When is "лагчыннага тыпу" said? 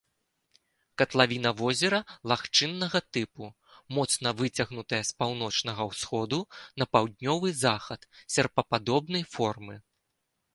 2.31-3.49